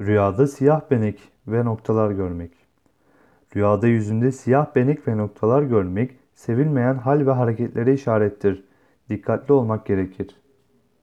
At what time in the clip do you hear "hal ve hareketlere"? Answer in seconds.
6.94-7.94